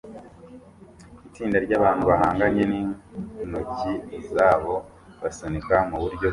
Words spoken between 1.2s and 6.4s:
Itsinda ryabantu bahanganye nintoki zabo basunika muburyo bumwe